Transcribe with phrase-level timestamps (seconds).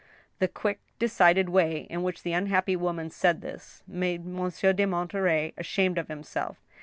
[0.39, 5.53] The quick, decided way in which the unhappy woman said this, made Monsieur de Monterey
[5.59, 6.57] ashamed of himself.